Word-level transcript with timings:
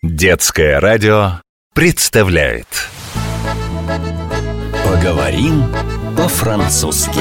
Детское 0.00 0.78
радио 0.78 1.40
представляет 1.74 2.68
Поговорим 4.84 5.64
по-французски 6.16 7.18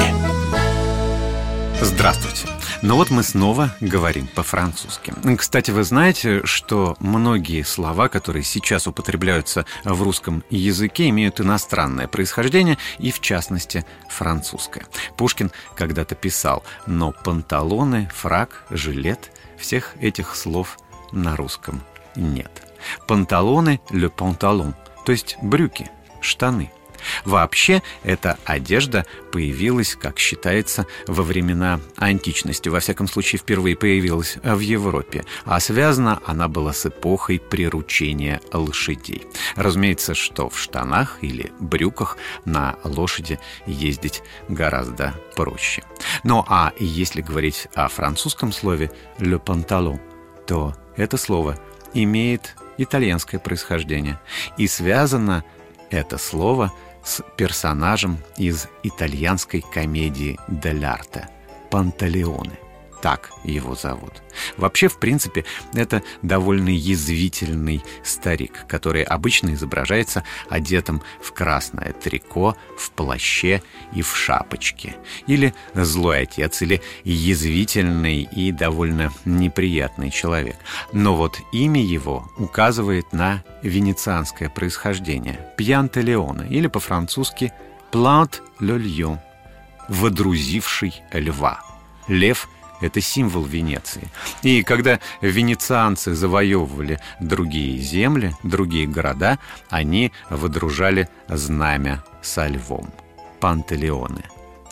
Здравствуйте. 1.81 2.47
Ну 2.83 2.95
вот 2.95 3.09
мы 3.09 3.23
снова 3.23 3.75
говорим 3.81 4.27
по-французски. 4.27 5.11
Кстати, 5.35 5.71
вы 5.71 5.83
знаете, 5.83 6.45
что 6.45 6.95
многие 6.99 7.63
слова, 7.63 8.09
которые 8.09 8.43
сейчас 8.43 8.85
употребляются 8.85 9.65
в 9.83 10.03
русском 10.03 10.43
языке, 10.51 11.09
имеют 11.09 11.41
иностранное 11.41 12.07
происхождение 12.07 12.77
и, 12.99 13.11
в 13.11 13.21
частности, 13.21 13.87
французское. 14.07 14.85
Пушкин 15.17 15.51
когда-то 15.75 16.13
писал, 16.13 16.63
но 16.85 17.11
панталоны, 17.11 18.07
фрак, 18.13 18.65
жилет– 18.69 19.31
всех 19.57 19.95
этих 19.99 20.35
слов 20.35 20.77
на 21.11 21.35
русском 21.35 21.81
нет. 22.15 22.66
Панталоны– 23.07 23.79
le 23.91 24.09
pantalon, 24.09 24.73
то 25.05 25.11
есть 25.11 25.37
брюки, 25.41 25.89
штаны– 26.21 26.71
Вообще, 27.25 27.81
эта 28.03 28.37
одежда 28.45 29.05
появилась, 29.31 29.95
как 29.95 30.19
считается, 30.19 30.85
во 31.07 31.23
времена 31.23 31.79
античности. 31.95 32.69
Во 32.69 32.79
всяком 32.79 33.07
случае, 33.07 33.39
впервые 33.39 33.75
появилась 33.75 34.37
в 34.43 34.59
Европе. 34.59 35.25
А 35.45 35.59
связана 35.59 36.21
она 36.25 36.47
была 36.47 36.73
с 36.73 36.85
эпохой 36.85 37.39
приручения 37.39 38.41
лошадей. 38.51 39.25
Разумеется, 39.55 40.13
что 40.15 40.49
в 40.49 40.59
штанах 40.59 41.17
или 41.21 41.51
брюках 41.59 42.17
на 42.45 42.77
лошади 42.83 43.39
ездить 43.65 44.23
гораздо 44.47 45.13
проще. 45.35 45.83
Ну 46.23 46.43
а 46.47 46.73
если 46.79 47.21
говорить 47.21 47.67
о 47.73 47.87
французском 47.87 48.51
слове 48.51 48.91
«le 49.19 49.43
pantalon», 49.43 49.99
то 50.45 50.75
это 50.95 51.17
слово 51.17 51.59
имеет 51.93 52.55
итальянское 52.77 53.39
происхождение. 53.39 54.19
И 54.57 54.67
связано 54.67 55.43
это 55.89 56.17
слово 56.17 56.71
с 57.03 57.23
персонажем 57.37 58.17
из 58.37 58.67
итальянской 58.83 59.61
комедии 59.61 60.37
«Дель 60.47 60.85
арте» 60.85 61.29
Панталеоне 61.69 62.66
так 63.07 63.31
его 63.45 63.73
зовут. 63.73 64.21
Вообще, 64.57 64.89
в 64.89 64.97
принципе, 64.97 65.45
это 65.73 66.03
довольно 66.23 66.67
язвительный 66.67 67.81
старик, 68.03 68.65
который 68.67 69.03
обычно 69.03 69.53
изображается 69.53 70.25
одетым 70.49 71.01
в 71.21 71.31
красное 71.31 71.93
трико, 71.93 72.57
в 72.77 72.91
плаще 72.91 73.63
и 73.93 74.01
в 74.01 74.13
шапочке. 74.13 74.97
Или 75.25 75.53
злой 75.73 76.23
отец, 76.23 76.61
или 76.61 76.81
язвительный 77.05 78.23
и 78.23 78.51
довольно 78.51 79.13
неприятный 79.23 80.11
человек. 80.11 80.57
Но 80.91 81.15
вот 81.15 81.39
имя 81.53 81.81
его 81.81 82.29
указывает 82.37 83.13
на 83.13 83.41
венецианское 83.61 84.49
происхождение– 84.49 85.39
Пьянтелеона, 85.57 86.41
или 86.41 86.67
по-французски 86.67 87.53
«Плант 87.89 88.43
ле 88.59 88.77
льон»– 88.77 89.19
«водрузивший 89.87 91.01
льва». 91.13 91.61
Лев– 92.09 92.49
это 92.81 93.01
символ 93.01 93.43
Венеции. 93.43 94.09
И 94.43 94.63
когда 94.63 94.99
венецианцы 95.21 96.13
завоевывали 96.13 96.99
другие 97.19 97.77
земли, 97.79 98.35
другие 98.43 98.87
города, 98.87 99.39
они 99.69 100.11
выдружали 100.29 101.09
знамя 101.27 102.03
со 102.21 102.47
львом– 102.47 102.91
пантелеоны. 103.39 104.23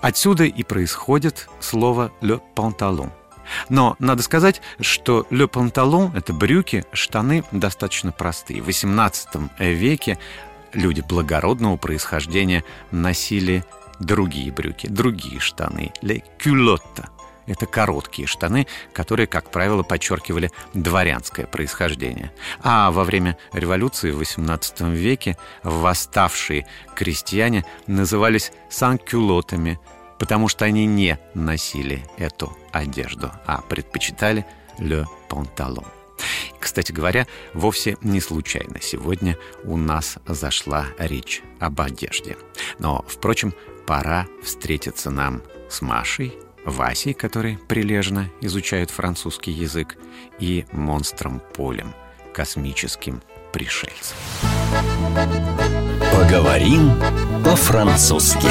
Отсюда 0.02 0.44
и 0.44 0.64
происходит 0.64 1.50
слово 1.59 2.12
«le 2.22 2.42
pantalon». 2.56 3.12
Но 3.70 3.95
надо 4.00 4.23
сказать, 4.23 4.62
что 4.80 5.25
«le 5.30 5.47
pantalon»— 5.47 6.12
это 6.16 6.34
брюки, 6.34 6.86
штаны 6.94 7.44
достаточно 7.52 8.12
простые. 8.12 8.62
В 8.62 8.69
XVIII 8.69 9.50
веке 9.73 10.17
люди 10.73 11.02
благородного 11.02 11.78
происхождения 11.78 12.64
носили 12.92 13.64
другие 14.00 14.52
брюки, 14.52 14.88
другие 14.88 15.40
штаны– 15.40 15.94
«les 16.01 16.24
culottes», 16.38 17.06
это 17.47 17.66
короткие 17.66 18.28
штаны, 18.28 18.67
которые, 18.94 19.28
как 19.28 19.51
правило, 19.51 19.83
подчеркивали 19.83 20.51
дворянское 20.73 21.45
происхождение. 21.45 22.31
А 22.61 22.91
во 22.91 23.03
время 23.03 23.38
революции 23.53 24.11
в 24.11 24.22
XVIII 24.22 24.94
веке 24.95 25.38
восставшие 25.63 26.67
крестьяне 26.95 27.66
назывались 27.88 28.51
санкюлотами, 28.69 29.79
потому 30.19 30.47
что 30.47 30.66
они 30.66 30.85
не 30.85 31.19
носили 31.33 32.06
эту 32.17 32.56
одежду, 32.72 33.31
а 33.45 33.62
предпочитали 33.62 34.45
«le 34.79 35.06
pantalon». 35.29 35.85
Кстати 36.59 36.91
говоря, 36.91 37.27
вовсе 37.53 37.97
не 38.01 38.22
случайно 38.22 38.79
сегодня 38.81 39.38
у 39.63 39.77
нас 39.77 40.17
зашла 40.25 40.88
речь 40.97 41.44
об 41.59 41.81
одежде. 41.81 42.38
Но, 42.79 43.06
впрочем, 43.07 43.53
пора 43.85 44.25
встретиться 44.41 45.12
нам 45.12 45.44
с 45.69 45.81
Машей– 45.81 46.38
Васей, 46.66 47.14
который 47.14 47.58
прилежно 47.68 48.30
изучает 48.42 48.90
французский 48.90 49.52
язык, 49.52 49.98
и 50.40 50.66
монстром 50.72 51.42
Полем, 51.53 51.94
космическим 52.34 53.22
пришельцем. 53.53 54.18
Поговорим 56.12 56.92
по-французски 57.44 58.48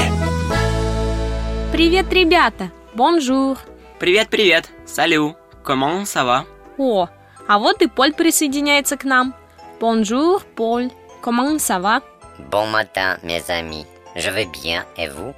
Привет, 1.73 2.13
ребята! 2.13 2.71
Bonjour! 2.95 3.59
Привет-привет! 3.99 4.71
Salut! 4.87 5.37
Comment 5.65 6.05
ça 6.05 6.25
va? 6.25 6.45
О, 6.79 7.09
а 7.49 7.59
вот 7.59 7.83
и 7.83 7.89
Поль 7.89 8.13
присоединяется 8.13 8.97
к 8.97 9.05
нам. 9.05 9.35
Bonjour, 9.81 10.45
Поль! 10.55 10.93
Comment 11.21 11.57
ça 11.57 11.81
va? 11.81 12.03
Bon 12.51 12.71
matin, 12.71 13.19
mes 13.23 13.43
amis. 13.49 13.87
Je 14.15 14.31
vais 14.31 14.47
bien, 14.47 14.85
et 14.97 15.09
vous? 15.09 15.35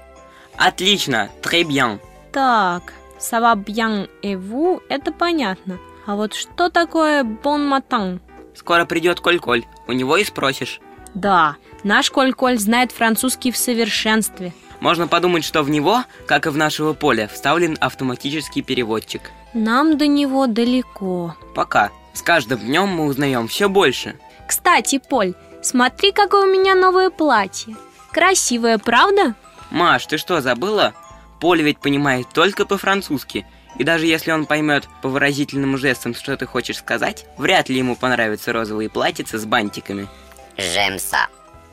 Отлично! 0.58 1.30
Très 1.40 1.64
bien! 1.64 1.98
Так, 2.36 2.92
«ça 3.18 3.54
bien 3.54 4.08
et 4.22 4.36
vous»— 4.36 4.82
это 4.90 5.10
понятно. 5.10 5.78
А 6.04 6.16
вот 6.16 6.34
что 6.34 6.68
такое 6.68 7.24
«bon 7.24 7.66
matin»? 7.66 8.20
Скоро 8.54 8.84
придет 8.84 9.20
Коль-Коль, 9.20 9.64
у 9.88 9.92
него 9.92 10.18
и 10.18 10.24
спросишь. 10.24 10.80
Да, 11.14 11.56
наш 11.82 12.10
Коль-Коль 12.10 12.58
знает 12.58 12.92
французский 12.92 13.52
в 13.52 13.56
совершенстве. 13.56 14.52
Можно 14.80 15.08
подумать, 15.08 15.44
что 15.44 15.62
в 15.62 15.70
него, 15.70 16.04
как 16.26 16.44
и 16.44 16.50
в 16.50 16.58
нашего 16.58 16.92
поля, 16.92 17.26
вставлен 17.26 17.78
автоматический 17.80 18.60
переводчик. 18.60 19.30
Нам 19.54 19.96
до 19.96 20.06
него 20.06 20.46
далеко. 20.46 21.34
Пока. 21.54 21.90
С 22.12 22.20
каждым 22.20 22.58
днем 22.58 22.88
мы 22.88 23.06
узнаем 23.06 23.48
все 23.48 23.70
больше. 23.70 24.14
Кстати, 24.46 25.00
Поль, 25.08 25.32
смотри, 25.62 26.12
какое 26.12 26.46
у 26.46 26.52
меня 26.52 26.74
новое 26.74 27.08
платье. 27.08 27.76
Красивое, 28.12 28.76
правда? 28.76 29.34
Маш, 29.70 30.04
ты 30.04 30.18
что, 30.18 30.42
забыла? 30.42 30.92
Поль 31.40 31.62
ведь 31.62 31.78
понимает 31.78 32.28
только 32.32 32.64
по-французски, 32.64 33.46
и 33.78 33.84
даже 33.84 34.06
если 34.06 34.30
он 34.32 34.46
поймет 34.46 34.88
по 35.02 35.08
выразительным 35.08 35.76
жестам, 35.76 36.14
что 36.14 36.36
ты 36.36 36.46
хочешь 36.46 36.78
сказать, 36.78 37.26
вряд 37.36 37.68
ли 37.68 37.76
ему 37.78 37.94
понравятся 37.94 38.52
розовые 38.52 38.88
платьица 38.88 39.38
с 39.38 39.44
бантиками. 39.44 40.08
Ça. 40.56 41.26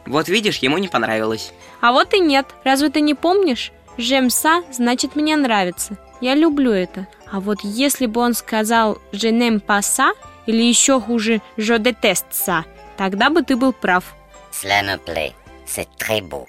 Вот 0.06 0.28
видишь, 0.28 0.58
ему 0.58 0.78
не 0.78 0.90
понравилось. 0.90 1.54
А 1.80 1.94
вот 1.94 2.14
и 2.14 2.20
нет. 2.20 2.48
Разве 2.66 2.90
ты 2.90 3.00
не 3.00 3.14
помнишь? 3.14 3.72
«J'aime 3.98 4.30
значит 4.72 5.16
«мне 5.16 5.36
нравится». 5.36 5.98
Я 6.20 6.36
люблю 6.36 6.72
это. 6.72 7.08
А 7.32 7.40
вот 7.40 7.60
если 7.64 8.08
бы 8.08 8.22
он 8.22 8.34
сказал 8.34 8.98
«je 9.12 9.30
n'aime 9.30 9.60
pas 9.60 9.82
ça» 9.82 10.14
или 10.48 10.64
еще 10.64 11.00
хуже 11.00 11.42
«je 11.58 11.78
déteste 11.78 12.32
ça», 12.32 12.64
тогда 12.98 13.30
бы 13.30 13.44
ты 13.44 13.56
был 13.56 13.74
прав. 13.74 14.04
Cela 14.52 14.82
me 14.82 14.98
plaît. 14.98 15.34
C'est 15.66 15.88
très 15.98 16.22
beau. 16.22 16.48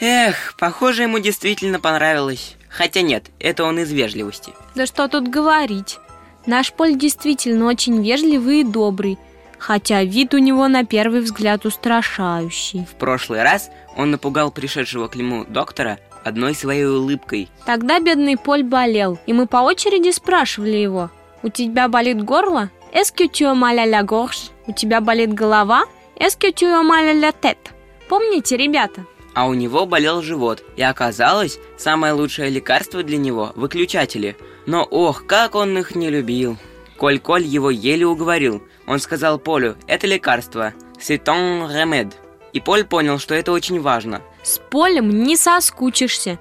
Эх, 0.00 0.54
похоже, 0.58 1.02
ему 1.02 1.18
действительно 1.18 1.80
понравилось. 1.80 2.56
Хотя 2.68 3.02
нет, 3.02 3.26
это 3.40 3.64
он 3.64 3.78
из 3.80 3.90
вежливости. 3.90 4.52
Да 4.74 4.86
что 4.86 5.08
тут 5.08 5.28
говорить. 5.28 5.98
Наш 6.46 6.72
Поль 6.72 6.96
действительно 6.96 7.66
очень 7.66 8.02
вежливый 8.02 8.60
и 8.60 8.64
добрый, 8.64 9.18
хотя 9.58 10.04
вид 10.04 10.34
у 10.34 10.38
него 10.38 10.68
на 10.68 10.84
первый 10.84 11.20
взгляд 11.20 11.66
устрашающий. 11.66 12.86
В 12.86 12.94
прошлый 12.94 13.42
раз 13.42 13.70
он 13.96 14.12
напугал 14.12 14.50
пришедшего 14.52 15.08
к 15.08 15.16
нему 15.16 15.44
доктора 15.44 15.98
одной 16.24 16.54
своей 16.54 16.86
улыбкой. 16.86 17.48
Тогда 17.66 17.98
бедный 17.98 18.36
Поль 18.36 18.62
болел, 18.62 19.18
и 19.26 19.32
мы 19.32 19.46
по 19.46 19.58
очереди 19.58 20.10
спрашивали 20.10 20.76
его, 20.76 21.10
«У 21.42 21.48
тебя 21.48 21.88
болит 21.88 22.22
горло? 22.22 22.70
As 22.92 23.12
mal 23.54 23.76
à 23.76 23.86
la 23.86 24.02
gorge? 24.02 24.50
У 24.66 24.72
тебя 24.72 25.00
болит 25.00 25.34
голова? 25.34 25.84
As 26.18 26.38
mal 26.40 27.08
à 27.08 27.14
la 27.14 27.32
tête?» 27.32 27.72
Помните, 28.08 28.56
ребята? 28.56 29.04
А 29.38 29.46
у 29.46 29.54
него 29.54 29.86
болел 29.86 30.20
живот, 30.20 30.64
и 30.74 30.82
оказалось, 30.82 31.60
самое 31.76 32.12
лучшее 32.12 32.50
лекарство 32.50 33.04
для 33.04 33.18
него– 33.18 33.52
выключатели. 33.54 34.36
Но 34.66 34.82
ох, 34.82 35.26
как 35.26 35.54
он 35.54 35.78
их 35.78 35.94
не 35.94 36.10
любил. 36.10 36.56
Коль-Коль 36.96 37.44
его 37.44 37.70
еле 37.70 38.04
уговорил. 38.04 38.64
Он 38.88 38.98
сказал 38.98 39.38
Полю, 39.38 39.76
это 39.86 40.08
лекарство, 40.08 40.74
un 40.98 41.70
remède. 41.72 42.14
И 42.52 42.58
Поль 42.58 42.82
понял, 42.82 43.20
что 43.20 43.32
это 43.36 43.52
очень 43.52 43.80
важно. 43.80 44.22
С 44.42 44.58
Полем 44.58 45.08
не 45.08 45.36
соскучишься. 45.36 46.40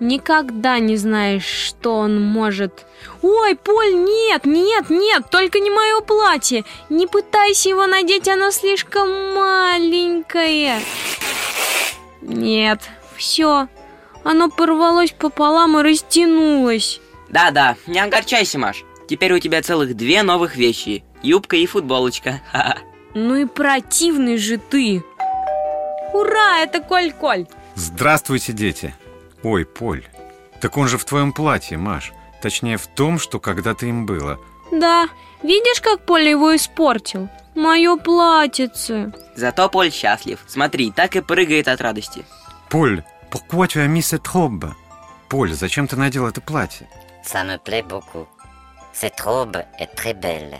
Никогда 0.00 0.80
не 0.80 0.96
знаешь, 0.96 1.46
что 1.46 1.98
он 1.98 2.20
может. 2.20 2.84
Ой, 3.22 3.54
Поль, 3.54 3.94
нет, 3.94 4.44
нет, 4.44 4.90
нет, 4.90 5.30
только 5.30 5.60
не 5.60 5.70
мое 5.70 6.00
платье. 6.00 6.64
Не 6.88 7.06
пытайся 7.06 7.68
его 7.68 7.86
надеть, 7.86 8.26
оно 8.26 8.50
слишком 8.50 9.08
маленькое. 9.36 10.80
Нет, 12.24 12.80
все. 13.16 13.68
Оно 14.24 14.50
порвалось 14.50 15.12
пополам 15.12 15.78
и 15.78 15.82
растянулось. 15.82 17.00
Да-да, 17.28 17.76
не 17.86 18.00
огорчайся, 18.00 18.58
Маш. 18.58 18.84
Теперь 19.08 19.32
у 19.34 19.38
тебя 19.38 19.62
целых 19.62 19.94
две 19.94 20.22
новых 20.22 20.56
вещи. 20.56 21.04
Юбка 21.22 21.56
и 21.56 21.66
футболочка. 21.66 22.40
Ха-ха. 22.50 22.78
Ну 23.14 23.36
и 23.36 23.44
противный 23.44 24.38
же 24.38 24.56
ты. 24.56 25.04
Ура, 26.12 26.60
это 26.60 26.80
Коль-Коль. 26.80 27.46
Здравствуйте, 27.74 28.52
дети. 28.52 28.94
Ой, 29.42 29.66
Поль, 29.66 30.04
так 30.60 30.76
он 30.76 30.88
же 30.88 30.96
в 30.96 31.04
твоем 31.04 31.32
платье, 31.32 31.76
Маш. 31.76 32.12
Точнее, 32.40 32.76
в 32.76 32.86
том, 32.86 33.18
что 33.18 33.40
когда-то 33.40 33.86
им 33.86 34.06
было. 34.06 34.38
Да, 34.80 35.08
видишь, 35.42 35.80
как 35.80 36.04
Поля 36.04 36.30
его 36.30 36.54
испортил? 36.56 37.28
Мое 37.54 37.96
платьице. 37.96 39.12
Зато 39.36 39.68
Поль 39.68 39.92
счастлив. 39.92 40.40
Смотри, 40.46 40.90
так 40.90 41.16
и 41.16 41.20
прыгает 41.20 41.68
от 41.68 41.80
радости. 41.80 42.24
Поль, 42.68 43.04
pourquoi 43.30 43.68
tu 43.68 43.80
as 43.80 43.86
mis 43.86 44.02
cette 44.02 44.26
robe? 44.34 44.72
Поль, 45.28 45.52
зачем 45.52 45.86
ты 45.86 45.96
надел 45.96 46.26
это 46.26 46.40
платье? 46.40 46.88
Ça 47.24 47.44
me 47.44 47.58
plaît 47.58 47.82
beaucoup. 47.86 48.26
Cette 48.92 49.20
robe 49.20 49.64
est 49.78 49.94
très 49.94 50.14
belle. 50.14 50.58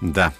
Да, 0.00 0.32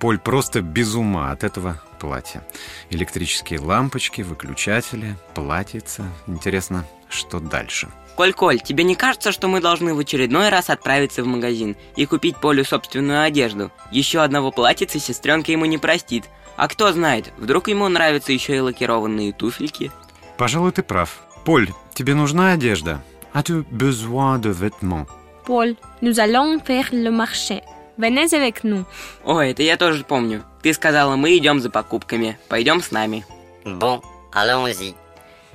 Поль 0.00 0.18
просто 0.18 0.60
без 0.60 0.94
ума 0.94 1.30
от 1.30 1.44
этого 1.44 1.80
платья. 1.98 2.42
Электрические 2.90 3.60
лампочки, 3.60 4.22
выключатели, 4.22 5.16
платьица. 5.34 6.04
Интересно, 6.26 6.84
что 7.08 7.40
дальше? 7.40 7.88
Коль-Коль, 8.16 8.60
тебе 8.60 8.82
не 8.82 8.94
кажется, 8.94 9.30
что 9.30 9.46
мы 9.46 9.60
должны 9.60 9.94
в 9.94 9.98
очередной 9.98 10.48
раз 10.48 10.70
отправиться 10.70 11.22
в 11.22 11.26
магазин 11.26 11.76
и 11.96 12.06
купить 12.06 12.38
Полю 12.38 12.64
собственную 12.64 13.22
одежду? 13.22 13.70
Еще 13.90 14.20
одного 14.20 14.50
платьица 14.50 14.98
сестренка 14.98 15.52
ему 15.52 15.66
не 15.66 15.76
простит. 15.76 16.24
А 16.56 16.68
кто 16.68 16.90
знает, 16.92 17.32
вдруг 17.36 17.68
ему 17.68 17.86
нравятся 17.88 18.32
еще 18.32 18.56
и 18.56 18.60
лакированные 18.60 19.34
туфельки? 19.34 19.92
Пожалуй, 20.38 20.72
ты 20.72 20.82
прав. 20.82 21.20
Поль, 21.44 21.70
тебе 21.94 22.14
нужна 22.14 22.52
одежда? 22.52 23.02
As-tu 23.34 23.66
besoin 23.70 24.38
de 24.40 24.50
vêtements? 24.50 25.06
Поль, 25.44 25.76
nous 26.00 26.18
allons 26.18 26.58
faire 26.58 26.88
le 26.92 27.10
marché. 27.10 27.62
Venez 27.98 28.32
avec 28.32 28.64
nous. 28.64 28.86
Ой, 29.24 29.50
это 29.50 29.62
я 29.62 29.76
тоже 29.76 30.04
помню. 30.04 30.42
Ты 30.62 30.72
сказала, 30.72 31.16
мы 31.16 31.36
идем 31.36 31.60
за 31.60 31.68
покупками. 31.68 32.38
Пойдем 32.48 32.80
с 32.80 32.90
нами. 32.90 33.26
Bon, 33.64 34.02
allons-y. 34.32 34.94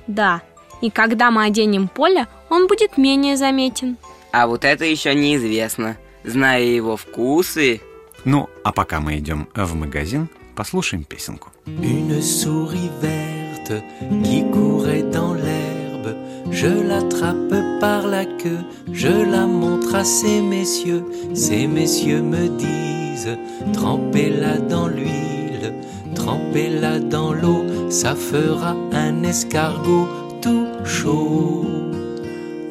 Да, 0.06 0.42
и 0.82 0.90
когда 0.90 1.30
мы 1.30 1.44
оденем 1.44 1.88
Поля, 1.88 2.28
он 2.50 2.66
будет 2.66 2.98
менее 2.98 3.36
заметен. 3.36 3.96
А 4.32 4.46
вот 4.46 4.64
это 4.64 4.84
еще 4.84 5.14
неизвестно. 5.14 5.96
Зная 6.24 6.62
его 6.62 6.96
вкусы... 6.96 7.80
Ну, 8.24 8.48
а 8.62 8.72
пока 8.72 9.00
мы 9.00 9.18
идем 9.18 9.48
в 9.54 9.74
магазин, 9.74 10.28
послушаем 10.54 11.04
песенку. 11.04 11.48
Une 11.66 12.20
souris 12.20 12.90
verte 13.00 13.82
qui 14.24 14.44
courait 14.52 15.02
dans 15.02 15.34
l'herbe. 15.34 16.16
Je 16.50 16.66
l'attrape 16.66 17.80
par 17.80 18.06
la 18.06 18.24
queue, 18.24 18.60
je 18.92 19.08
la 19.08 19.46
montre 19.46 19.94
à 19.94 20.04
ces 20.04 20.40
messieurs. 20.40 21.04
Ces 21.34 21.66
messieurs 21.66 22.22
me 22.22 22.48
disent 22.58 23.38
Trempez-la 23.72 24.58
dans 24.58 24.88
l'huile, 24.88 25.74
trempez-la 26.14 26.98
dans 27.00 27.32
l'eau, 27.32 27.64
ça 27.90 28.14
fera 28.14 28.76
un 28.92 29.22
escargot 29.24 30.08
tout 30.42 30.66
chaud. 30.84 31.64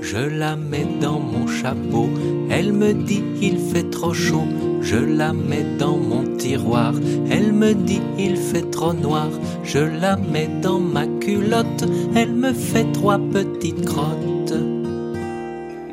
Je 0.01 0.17
la 0.17 0.55
mets 0.55 0.87
dans 0.99 1.19
mon 1.19 1.47
chapeau, 1.47 2.09
elle 2.49 2.73
me 2.73 2.93
dit 2.93 3.23
il 3.41 3.57
fait 3.57 3.89
trop 3.89 4.13
chaud. 4.13 4.47
Je 4.81 4.97
la 4.97 5.31
mets 5.31 5.77
dans 5.77 5.97
mon 5.97 6.35
tiroir, 6.37 6.93
elle 7.29 7.53
me 7.53 7.73
dit 7.73 8.01
il 8.17 8.35
fait 8.35 8.69
trop 8.71 8.93
noir. 8.93 9.29
Je 9.63 9.79
la 9.79 10.17
mets 10.17 10.49
dans 10.61 10.79
ma 10.79 11.05
culotte, 11.21 11.83
elle 12.15 12.33
me 12.33 12.51
fait 12.51 12.91
trois 12.91 13.19
petites 13.19 13.85
crottes. 13.85 14.53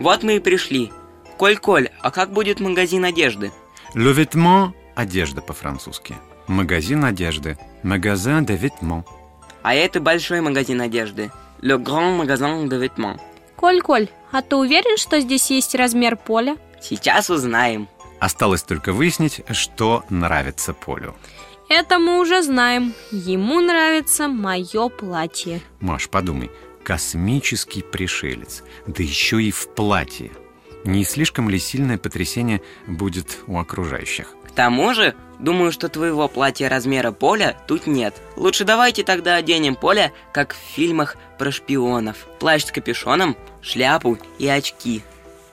Вот 0.00 0.22
мы 0.22 0.36
и 0.36 0.40
пришли. 0.40 0.90
Коль-Коль, 1.38 1.90
а 2.02 2.10
как 2.10 2.32
будет 2.32 2.58
магазин 2.60 3.04
одежды? 3.04 3.52
Le 3.94 4.12
vêtement– 4.12 4.72
одежда 4.96 5.40
по-французски. 5.42 6.14
Магазин 6.48 7.04
одежды– 7.04 7.56
magasin 7.84 8.42
de 8.42 8.56
vêtements. 8.56 9.04
А 9.62 9.74
это 9.74 10.00
большой 10.00 10.40
магазин 10.40 10.80
одежды. 10.80 11.30
Le 11.60 11.76
Grand 11.76 12.16
Magasin 12.16 12.66
de 12.66 12.76
Vêtements. 12.76 13.20
Коль-Коль, 13.56 14.08
а 14.30 14.42
ты 14.42 14.56
уверен, 14.56 14.96
что 14.96 15.20
здесь 15.20 15.50
есть 15.50 15.74
размер 15.74 16.16
Поля? 16.16 16.56
Сейчас 16.80 17.30
узнаем. 17.30 17.88
Осталось 18.20 18.62
только 18.62 18.92
выяснить, 18.92 19.42
что 19.50 20.04
нравится 20.10 20.72
Полю. 20.72 21.16
Это 21.68 21.98
мы 21.98 22.20
уже 22.20 22.42
знаем. 22.42 22.94
Ему 23.10 23.60
нравится 23.60 24.28
мое 24.28 24.88
платье. 24.88 25.60
Маш, 25.80 26.08
подумай, 26.08 26.50
космический 26.82 27.82
пришелец, 27.82 28.62
да 28.86 29.02
еще 29.02 29.42
и 29.42 29.50
в 29.50 29.68
платье. 29.74 30.30
Не 30.84 31.04
слишком 31.04 31.50
ли 31.50 31.58
сильное 31.58 31.98
потрясение 31.98 32.62
будет 32.86 33.38
у 33.46 33.58
окружающих? 33.58 34.34
К 34.58 34.60
тому 34.60 34.92
же, 34.92 35.14
думаю, 35.38 35.70
что 35.70 35.88
твоего 35.88 36.26
платья 36.26 36.68
размера 36.68 37.12
поля 37.12 37.56
тут 37.68 37.86
нет. 37.86 38.16
Лучше 38.34 38.64
давайте 38.64 39.04
тогда 39.04 39.36
оденем 39.36 39.76
поля, 39.76 40.10
как 40.32 40.52
в 40.52 40.56
фильмах 40.56 41.16
про 41.38 41.52
шпионов. 41.52 42.26
Плащ 42.40 42.64
с 42.64 42.72
капюшоном, 42.72 43.36
шляпу 43.62 44.18
и 44.40 44.48
очки. 44.48 45.04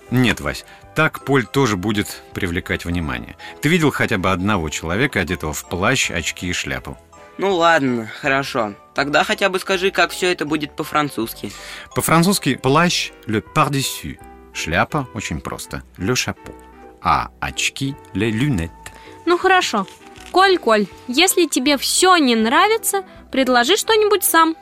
Нет, 0.09 0.41
Вась, 0.41 0.65
так 0.95 1.23
Поль 1.23 1.45
тоже 1.45 1.77
будет 1.77 2.23
привлекать 2.33 2.83
внимание. 2.83 3.37
Ты 3.61 3.69
видел 3.69 3.91
хотя 3.91 4.17
бы 4.17 4.31
одного 4.31 4.69
человека, 4.69 5.19
одетого 5.19 5.53
в 5.53 5.63
плащ, 5.65 6.09
очки 6.09 6.47
и 6.47 6.53
шляпу? 6.53 6.97
Ну 7.37 7.53
ладно, 7.53 8.09
хорошо. 8.21 8.73
Тогда 8.95 9.23
хотя 9.23 9.49
бы 9.49 9.59
скажи, 9.59 9.91
как 9.91 10.09
все 10.09 10.31
это 10.31 10.47
будет 10.47 10.75
по-французски. 10.75 11.51
По-французски 11.93 12.55
плащ 12.55 13.11
le 13.27 13.43
par-dessus. 13.53 14.17
Шляпа 14.51 15.07
очень 15.13 15.41
просто 15.41 15.83
le 15.99 16.15
chapeau. 16.15 16.55
А 17.03 17.29
очки 17.39 17.95
les 18.15 18.31
lunettes. 18.31 18.84
Ну 19.25 19.37
хорошо. 19.37 19.87
Коль-Коль, 20.31 20.87
если 21.07 21.45
тебе 21.45 21.77
все 21.77 22.17
не 22.17 22.35
нравится, 22.35 23.03
предложи 23.31 23.77
что-нибудь 23.77 24.23
сам. 24.23 24.55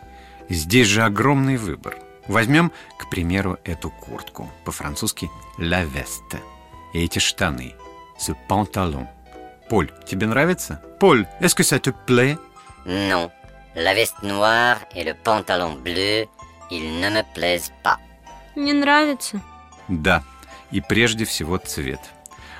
Здесь 0.50 0.88
же 0.88 1.04
огромный 1.04 1.58
выбор. 1.58 1.98
Возьмем, 2.28 2.72
к 2.98 3.10
примеру, 3.10 3.58
эту 3.64 3.90
куртку. 3.90 4.50
По-французски 4.66 5.30
la 5.58 5.86
veste. 5.86 6.40
И 6.94 7.04
эти 7.04 7.20
штаны. 7.20 7.74
Ce 8.18 8.36
pantalon. 8.48 9.08
Поль, 9.70 9.92
тебе 10.06 10.28
нравится? 10.28 10.82
Поль, 11.00 11.26
est-ce 11.42 11.56
que 11.56 11.64
ça 11.64 11.80
te 11.80 11.92
plaît? 12.06 12.38
Non, 12.86 13.32
la 13.76 13.94
veste 13.94 14.22
noire 14.22 14.78
et 14.96 15.04
le 15.04 15.14
pantalon 15.16 15.74
bleu, 15.76 16.28
ils 16.70 17.00
ne 17.02 17.10
me 17.10 17.24
plaisent 17.34 17.72
pas. 17.84 17.98
Не 18.56 18.74
нравится? 18.74 19.42
Да, 19.88 20.24
и 20.72 20.80
прежде 20.80 21.26
всего 21.26 21.58
цвет. 21.58 22.00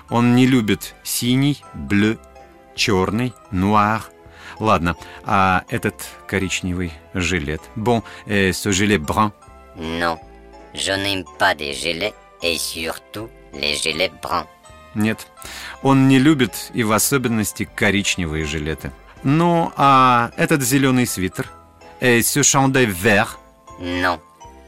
Он 0.10 0.36
не 0.36 0.46
любит 0.46 0.96
синий, 1.04 1.64
bleu, 1.74 2.20
черный, 2.76 3.34
noir. 3.52 4.02
Ладно, 4.60 4.96
а 5.26 5.64
этот 5.70 5.96
коричневый 6.28 6.92
жилет? 7.14 7.62
Bon, 7.76 8.04
euh, 8.28 8.52
ce 8.52 8.72
gilet 8.72 9.00
brun. 9.00 9.32
Non, 9.76 10.20
je 10.74 10.92
n'aime 10.92 11.24
pas 11.40 11.56
des 11.56 11.74
gilets 11.74 12.14
et 12.42 12.58
surtout 12.58 13.30
les 13.54 13.76
gilets 13.76 14.12
bruns. 14.22 14.46
Нет, 14.96 15.26
он 15.82 16.08
не 16.08 16.20
любит 16.20 16.70
и 16.76 16.84
в 16.84 16.92
особенности 16.92 17.68
коричневые 17.76 18.46
жилеты. 18.46 18.92
Ну, 19.24 19.72
а 19.76 20.32
этот 20.38 20.62
зеленый 20.62 21.08
свитер? 21.08 21.50
Et 22.00 22.22
ce 22.22 22.44
chandail 22.44 22.86
vert? 22.86 23.40
Non, 23.80 24.20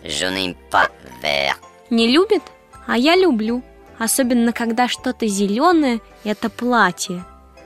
je 0.03 0.25
n'aime 0.25 0.55
pas 0.71 0.89
vert. 1.21 1.59
Не 1.91 2.07
любит? 2.07 2.41
А 2.87 2.97
я 2.97 3.15
люблю. 3.15 3.61
Особенно, 3.97 4.51
когда 4.51 4.87
что-то 4.87 5.27
зеленое– 5.27 6.01
это 6.23 6.49
платье. 6.49 7.23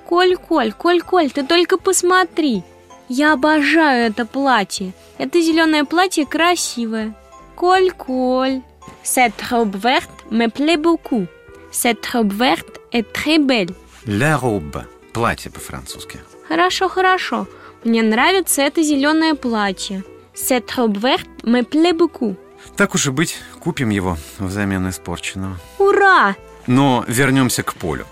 Коль-Коль, 0.08 0.74
Коль-Коль, 0.74 1.32
ты 1.32 1.44
только 1.44 1.78
посмотри. 1.78 2.64
Я 3.08 3.34
обожаю 3.34 4.12
это 4.12 4.26
платье. 4.26 4.94
Это 5.18 5.42
зеленое 5.42 5.86
платье 5.86 6.26
красивое. 6.26 7.16
Коль-Коль. 7.56 8.62
Cette 9.04 9.42
robe 9.50 9.76
verte 9.76 10.10
me 10.30 10.48
plaît 10.50 10.78
beaucoup. 10.78 11.28
Cette 11.72 12.06
robe 12.08 12.34
verte 12.34 12.80
est 12.92 13.12
très 13.14 13.40
belle. 13.40 13.74
La 14.06 14.36
robe. 14.38 14.84
Платье 15.14 15.52
по-французски. 15.52 16.20
Хорошо, 16.48 16.90
хорошо. 16.90 17.48
Мне 17.84 18.02
нравится 18.02 18.62
это 18.62 18.82
зеленое 18.84 19.36
платье. 19.36 20.04
Cette 20.34 20.72
robe 20.76 20.98
verte 20.98 21.30
me 21.44 21.64
plaît 21.64 21.94
beaucoup. 21.94 22.36
Так 22.78 22.96
уж 22.96 23.08
и 23.08 23.12
быть, 23.12 23.38
купим 23.60 23.90
его 23.90 24.18
взамен 24.38 24.90
испорченного. 24.90 25.58
Ура! 25.80 26.36
Но 26.68 27.04
вернемся 27.08 27.64
к 27.64 27.74
полю. 27.74 28.06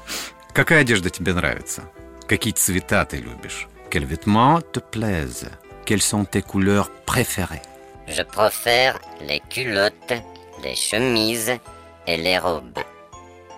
Какая 0.53 0.81
одежда 0.81 1.09
тебе 1.09 1.33
нравится? 1.33 1.83
Какие 2.27 2.53
цвета 2.53 3.05
ты 3.05 3.17
любишь? 3.17 3.67
Quels 3.89 4.05
vêtements 4.05 4.61
te 4.61 4.81
plaisent? 4.81 5.49
Quelles 5.85 6.01
sont 6.01 6.25
tes 6.25 6.41
couleurs 6.41 6.89
préférées? 7.05 7.61
Je 8.07 8.23
préfère 8.23 8.99
les 9.21 9.39
culottes, 9.49 10.13
les 10.63 10.75
chemises 10.75 11.53
et 12.05 12.17
les 12.17 12.37
robes. 12.37 12.79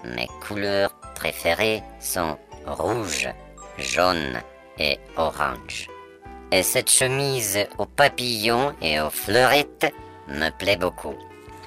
Mes 0.03 0.27
couleurs 0.47 0.93
préférées 1.15 1.81
sont 1.99 2.37
rouge, 2.65 3.29
jaune 3.77 4.41
et 4.77 4.99
orange. 5.17 5.87
Et 6.51 6.63
cette 6.63 6.89
chemise 6.89 7.59
aux 7.77 7.85
papillons 7.85 8.73
et 8.81 8.99
aux 9.01 9.09
fleurettes 9.11 9.93
me 10.29 10.51
plaît 10.57 10.77
beaucoup. 10.77 11.15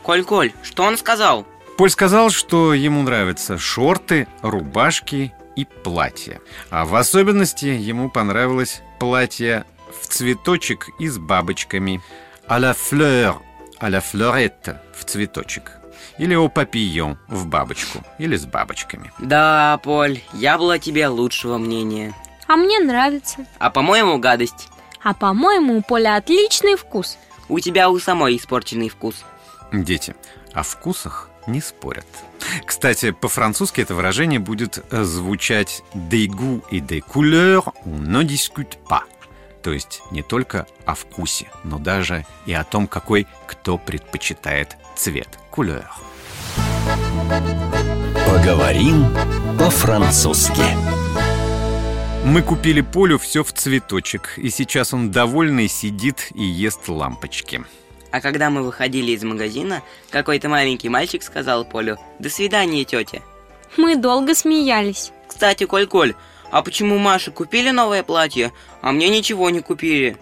Коль-Коль, 0.02 0.52
что 0.62 0.84
он 0.84 0.98
сказал? 0.98 1.46
Поль 1.76 1.90
сказал, 1.90 2.30
что 2.30 2.74
ему 2.74 3.02
нравятся 3.02 3.58
шорты, 3.58 4.26
рубашки 4.42 5.32
и 5.56 5.64
платья. 5.64 6.40
А 6.70 6.84
в 6.84 6.94
особенности 6.94 7.66
ему 7.66 8.10
понравилось 8.10 8.82
платье 8.98 9.64
в 10.00 10.06
цветочек 10.06 10.88
и 10.98 11.08
с 11.08 11.18
бабочками. 11.18 12.00
А 12.46 12.58
la 12.58 12.74
fleur, 12.74 13.36
а 13.78 13.88
la 13.88 14.02
fleurette 14.02 14.76
в 14.94 15.04
цветочек. 15.04 15.72
Или 16.18 16.36
au 16.36 16.52
papillon 16.52 17.16
в 17.28 17.46
бабочку, 17.46 18.00
или 18.18 18.36
с 18.36 18.44
бабочками. 18.44 19.12
Да, 19.18 19.80
Поль, 19.82 20.20
я 20.34 20.58
была 20.58 20.78
тебе 20.78 21.08
лучшего 21.08 21.58
мнения. 21.58 22.12
А 22.48 22.56
мне 22.56 22.80
нравится. 22.80 23.46
А 23.58 23.70
по-моему, 23.70 24.18
гадость. 24.18 24.68
А 25.02 25.14
по-моему, 25.14 25.78
у 25.78 25.82
Поля 25.82 26.16
отличный 26.16 26.76
вкус. 26.76 27.16
У 27.52 27.60
тебя 27.60 27.90
у 27.90 27.98
самой 27.98 28.38
испорченный 28.38 28.88
вкус. 28.88 29.26
Дети, 29.72 30.16
о 30.54 30.62
вкусах 30.62 31.28
не 31.46 31.60
спорят. 31.60 32.06
Кстати, 32.64 33.10
по-французски 33.10 33.82
это 33.82 33.94
выражение 33.94 34.40
будет 34.40 34.82
э, 34.90 35.04
звучать 35.04 35.82
«des 35.94 36.28
goûts 36.28 36.62
et 36.70 36.80
des 36.80 37.02
couleurs 37.02 37.74
on 37.84 38.00
ne 38.08 38.22
discute 38.22 38.78
pas». 38.88 39.02
То 39.62 39.70
есть 39.70 40.00
не 40.10 40.22
только 40.22 40.66
о 40.86 40.94
вкусе, 40.94 41.50
но 41.62 41.78
даже 41.78 42.24
и 42.46 42.54
о 42.54 42.64
том, 42.64 42.86
какой 42.86 43.26
кто 43.46 43.76
предпочитает 43.76 44.78
цвет– 44.96 45.28
couleur. 45.52 45.84
Поговорим 48.26 49.14
по-французски. 49.58 50.64
Мы 52.24 52.42
купили 52.42 52.82
Полю 52.82 53.18
все 53.18 53.42
в 53.42 53.52
цветочек, 53.52 54.34
и 54.36 54.48
сейчас 54.48 54.94
он 54.94 55.10
довольный 55.10 55.66
сидит 55.66 56.28
и 56.34 56.44
ест 56.44 56.88
лампочки. 56.88 57.64
А 58.12 58.20
когда 58.20 58.48
мы 58.48 58.62
выходили 58.62 59.10
из 59.10 59.24
магазина, 59.24 59.82
какой-то 60.10 60.48
маленький 60.48 60.88
мальчик 60.88 61.22
сказал 61.24 61.64
Полю 61.64 61.98
«До 62.20 62.30
свидания, 62.30 62.84
тетя». 62.84 63.22
Мы 63.76 63.96
долго 63.96 64.36
смеялись. 64.36 65.10
Кстати, 65.26 65.64
Коль-Коль, 65.64 66.14
а 66.52 66.62
почему 66.62 66.98
Маше 66.98 67.32
купили 67.32 67.70
новое 67.70 68.04
платье, 68.04 68.52
а 68.82 68.92
мне 68.92 69.08
ничего 69.08 69.50
не 69.50 69.60
купили? 69.60 70.16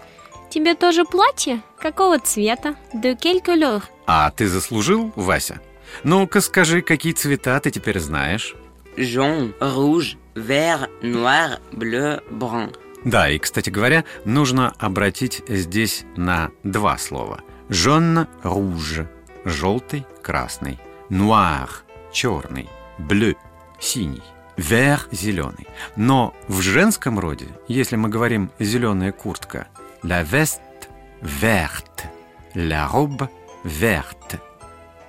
Тебе 0.48 0.74
тоже 0.74 1.04
платье? 1.04 1.60
Какого 1.78 2.18
цвета? 2.18 2.76
De 2.94 3.14
couleur? 3.14 3.82
А 4.06 4.30
ты 4.30 4.48
заслужил, 4.48 5.12
Вася? 5.16 5.60
Ну-ка 6.02 6.40
скажи, 6.40 6.80
какие 6.80 7.12
цвета 7.12 7.60
ты 7.60 7.70
теперь 7.70 8.00
знаешь? 8.00 8.54
Jaune, 8.96 9.52
rouge, 9.60 10.16
vert, 10.34 10.90
noir, 11.02 11.58
bleu, 11.72 12.20
brun. 12.30 12.76
Да, 13.04 13.30
и, 13.30 13.38
кстати 13.38 13.70
говоря, 13.70 14.04
нужно 14.24 14.74
обратить 14.78 15.42
здесь 15.48 16.04
на 16.16 16.50
два 16.64 16.98
слова. 16.98 17.40
Jaune, 17.68 18.26
rouge– 18.42 19.06
желтый, 19.44 20.06
красный. 20.22 20.78
Noir– 21.08 21.68
черный. 22.12 22.68
Bleu– 22.98 23.36
синий. 23.80 24.22
Vert– 24.56 25.08
зеленый. 25.12 25.66
Но 25.96 26.34
в 26.48 26.60
женском 26.60 27.18
роде, 27.18 27.46
если 27.68 27.96
мы 27.96 28.08
говорим 28.08 28.50
«зеленая 28.58 29.12
куртка», 29.12 29.68
la 30.02 30.22
veste 30.22 30.60
verte, 31.22 32.10
la 32.54 32.86
robe 32.86 33.28
verte. 33.64 34.40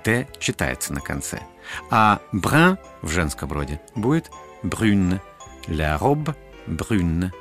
Т 0.04 0.28
читается 0.40 0.94
на 0.94 1.02
конце. 1.02 1.42
А 1.90 2.20
brun 2.34 2.78
в 3.02 3.10
женском 3.10 3.52
роде 3.52 3.80
будет 3.96 4.30
brune, 4.64 5.20
la 5.68 6.00
robe 6.00 6.36
brune, 6.68 7.32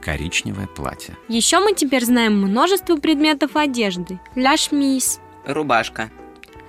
коричневое 0.00 0.66
платье. 0.66 1.16
Еще 1.28 1.58
мы 1.60 1.74
теперь 1.74 2.04
знаем 2.04 2.40
множество 2.40 2.96
предметов 2.96 3.56
одежды. 3.56 4.18
La 4.34 4.54
chemise, 4.54 5.18
Рубашка, 5.46 6.10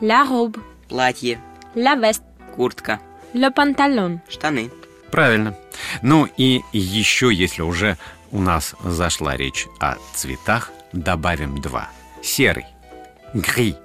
la 0.02 0.28
robe, 0.28 0.62
платье, 0.90 1.40
la 1.76 1.96
veste, 2.00 2.24
куртка, 2.56 3.00
le 3.34 3.50
pantalon. 3.54 4.20
штаны. 4.30 4.72
Правильно. 5.12 5.56
Ну 6.02 6.28
и 6.38 6.62
еще, 6.74 7.34
если 7.34 7.62
уже 7.62 7.98
у 8.32 8.40
нас 8.40 8.76
зашла 8.84 9.38
речь 9.38 9.68
о 9.80 9.96
цветах, 10.14 10.72
добавим 10.92 11.62
два. 11.62 11.90
Серый– 12.22 12.66
гри, 13.34 13.76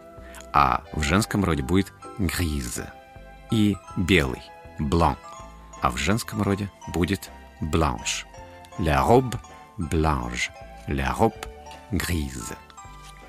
а 0.52 0.82
в 0.92 1.02
женском 1.02 1.44
роде 1.44 1.62
будет 1.62 1.92
гриз. 2.18 2.80
И 3.50 3.76
белый– 3.96 4.42
блан, 4.78 5.16
а 5.80 5.90
в 5.90 5.96
женском 5.96 6.42
роде 6.42 6.70
будет 6.88 7.30
бланш. 7.60 8.26
La 8.78 9.06
robe 9.06 9.38
blanche, 9.78 10.50
la 10.88 11.14
robe 11.18 11.46
grise. 11.90 12.56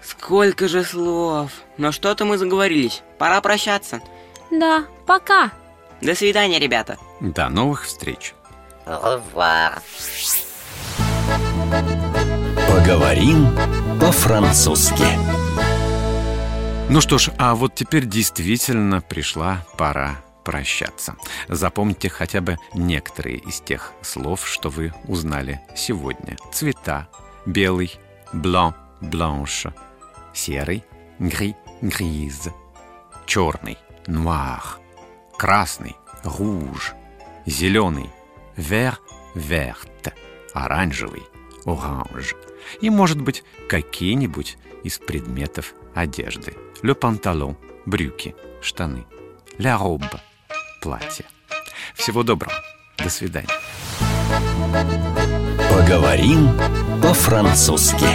Сколько 0.02 0.68
же 0.68 0.84
слов. 0.84 1.52
Но 1.78 1.92
что-то 1.92 2.26
мы 2.26 2.38
заговорились. 2.38 3.04
Пора 3.18 3.40
прощаться. 3.42 4.02
Да, 4.52 4.86
пока. 5.08 5.52
До 6.02 6.16
свидания, 6.16 6.60
ребята. 6.60 6.98
До 7.22 7.50
новых 7.50 7.86
встреч! 7.86 8.34
Поговорим 12.68 13.58
по-французски. 14.00 15.43
Ну 16.90 17.02
что 17.02 17.18
ж, 17.18 17.32
а 17.38 17.56
вот 17.56 17.76
теперь 17.76 18.06
действительно 18.06 19.02
пришла 19.02 19.66
пора 19.78 20.22
прощаться. 20.44 21.16
Запомните 21.48 22.10
хотя 22.10 22.42
бы 22.42 22.58
некоторые 22.74 23.38
из 23.38 23.62
тех 23.62 23.94
слов, 24.02 24.48
что 24.48 24.70
вы 24.70 24.94
узнали 25.08 25.62
сегодня. 25.76 26.38
Цвета. 26.52 27.08
Белый– 27.46 27.98
blanc, 28.34 28.76
blanche. 29.02 29.74
Серый– 30.34 30.84
gris, 31.20 31.56
grise. 31.82 32.52
Черный– 33.26 33.78
noir. 34.06 34.62
Красный– 35.38 35.96
rouge. 36.24 36.94
Зеленый– 37.46 38.10
vert, 38.58 39.00
verte. 39.36 40.14
Оранжевый– 40.54 41.24
orange. 41.66 42.36
И, 42.82 42.90
может 42.90 43.20
быть, 43.20 43.44
какие-нибудь 43.68 44.58
из 44.84 45.00
предметов 45.00 45.74
одежды. 45.96 46.56
Le 46.82 46.96
pantalon– 46.96 47.56
брюки, 47.86 48.36
штаны. 48.62 49.06
La 49.58 49.78
robe– 49.78 50.20
платье. 50.82 51.26
Всего 51.96 52.24
доброго. 52.24 52.54
До 52.98 53.10
свидания. 53.10 53.48
Поговорим 55.70 56.50
по-французски. 57.02 58.06